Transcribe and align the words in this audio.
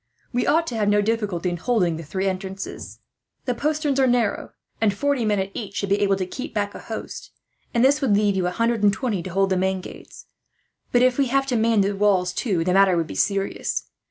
"We 0.33 0.47
ought 0.47 0.65
to 0.65 0.75
have 0.75 0.89
no 0.89 0.99
difficulty 0.99 1.51
in 1.51 1.57
holding 1.57 1.95
the 1.95 2.03
three 2.03 2.25
entrances. 2.25 2.97
The 3.45 3.53
posterns 3.53 3.99
are 3.99 4.07
narrow, 4.07 4.49
and 4.81 4.91
forty 4.91 5.25
men 5.25 5.37
at 5.37 5.51
each 5.53 5.75
should 5.75 5.89
be 5.89 6.01
able 6.01 6.15
to 6.15 6.25
keep 6.25 6.55
back 6.55 6.73
a 6.73 6.79
host; 6.79 7.29
and 7.71 7.85
this 7.85 8.01
would 8.01 8.15
leave 8.17 8.35
you 8.35 8.47
a 8.47 8.49
hundred 8.49 8.81
and 8.81 8.91
twenty 8.91 9.21
to 9.21 9.29
hold 9.29 9.51
the 9.51 9.57
main 9.57 9.79
gates. 9.79 10.25
But 10.91 11.03
if 11.03 11.19
we 11.19 11.27
have 11.27 11.45
to 11.45 11.55
man 11.55 11.81
the 11.81 11.95
walls, 11.95 12.33
too, 12.33 12.63
the 12.63 12.73
matter 12.73 12.97
would 12.97 13.05
be 13.05 13.13
serious. 13.13 13.91